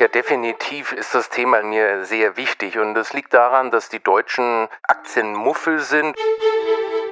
[0.00, 4.68] Ja, definitiv ist das Thema mir sehr wichtig und das liegt daran, dass die Deutschen
[4.84, 6.14] Aktienmuffel sind.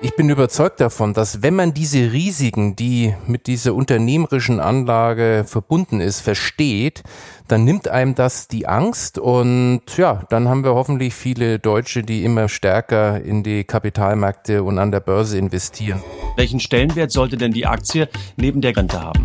[0.00, 6.00] Ich bin überzeugt davon, dass wenn man diese Risiken, die mit dieser unternehmerischen Anlage verbunden
[6.00, 7.04] ist, versteht,
[7.46, 12.24] dann nimmt einem das die Angst und ja, dann haben wir hoffentlich viele Deutsche, die
[12.24, 16.02] immer stärker in die Kapitalmärkte und an der Börse investieren.
[16.36, 19.24] Welchen Stellenwert sollte denn die Aktie neben der Rente haben?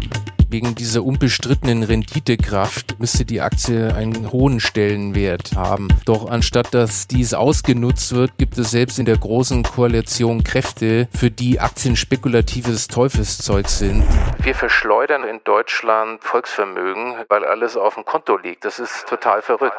[0.49, 5.89] Wegen dieser unbestrittenen Renditekraft müsste die Aktie einen hohen Stellenwert haben.
[6.05, 11.29] Doch anstatt dass dies ausgenutzt wird, gibt es selbst in der großen Koalition Kräfte, für
[11.29, 14.05] die Aktien spekulatives Teufelszeug sind.
[14.41, 18.63] Wir verschleudern in Deutschland Volksvermögen, weil alles auf dem Konto liegt.
[18.63, 19.75] Das ist total verrückt.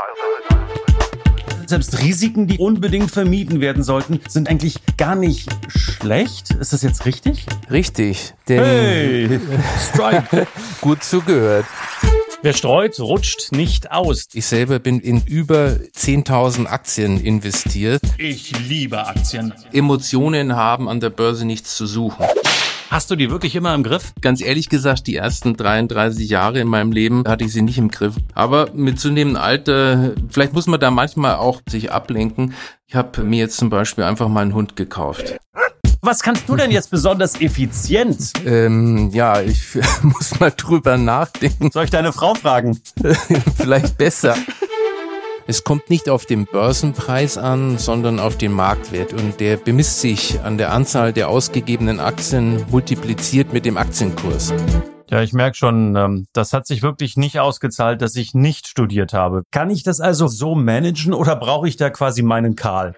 [1.68, 5.50] Selbst Risiken, die unbedingt vermieden werden sollten, sind eigentlich gar nicht
[6.02, 6.50] schlecht.
[6.52, 7.46] Ist das jetzt richtig?
[7.70, 9.40] Richtig, denn Hey,
[9.92, 10.46] Strike.
[10.80, 11.66] gut zugehört.
[12.42, 14.26] Wer streut, rutscht nicht aus.
[14.32, 18.00] Ich selber bin in über 10.000 Aktien investiert.
[18.16, 19.52] Ich liebe Aktien.
[19.72, 22.24] Emotionen haben an der Börse nichts zu suchen.
[22.90, 24.12] Hast du die wirklich immer im Griff?
[24.22, 27.90] Ganz ehrlich gesagt, die ersten 33 Jahre in meinem Leben hatte ich sie nicht im
[27.90, 28.14] Griff.
[28.34, 32.54] Aber mit zunehmendem Alter, vielleicht muss man da manchmal auch sich ablenken.
[32.86, 35.36] Ich habe mir jetzt zum Beispiel einfach mal einen Hund gekauft.
[36.00, 38.32] Was kannst du denn jetzt besonders effizient?
[38.46, 41.70] Ähm, ja, ich muss mal drüber nachdenken.
[41.72, 42.80] Soll ich deine Frau fragen?
[43.56, 44.36] vielleicht besser.
[45.48, 50.40] Es kommt nicht auf den Börsenpreis an, sondern auf den Marktwert und der bemisst sich
[50.40, 54.52] an der Anzahl der ausgegebenen Aktien multipliziert mit dem Aktienkurs.
[55.10, 59.14] Ja, ich merke schon, ähm, das hat sich wirklich nicht ausgezahlt, dass ich nicht studiert
[59.14, 59.42] habe.
[59.50, 62.94] Kann ich das also so managen oder brauche ich da quasi meinen Karl?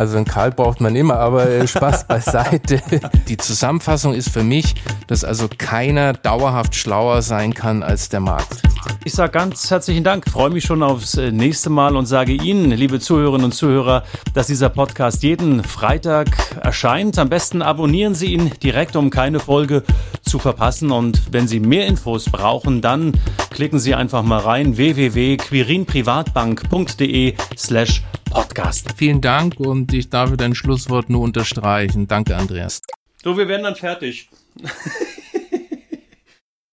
[0.00, 2.80] Also einen Karl braucht man immer, aber äh, Spaß beiseite.
[3.28, 4.74] Die Zusammenfassung ist für mich,
[5.08, 8.62] dass also keiner dauerhaft schlauer sein kann als der Markt.
[9.04, 12.70] Ich sage ganz herzlichen Dank, freue mich schon aufs äh, nächste Mal und sage Ihnen,
[12.70, 16.28] liebe Zuhörerinnen und Zuhörer, dass dieser Podcast jeden Freitag
[16.62, 17.18] erscheint.
[17.18, 19.82] Am besten abonnieren Sie ihn direkt, um keine Folge
[20.22, 20.92] zu verpassen.
[20.92, 23.12] Und wenn Sie mehr Infos brauchen, dann
[23.50, 28.94] klicken Sie einfach mal rein www.quirinprivatbank.de slash podcast.
[28.96, 32.08] Vielen Dank und ich darf dein Schlusswort nur unterstreichen.
[32.08, 32.80] Danke, Andreas.
[33.22, 34.30] So, wir werden dann fertig.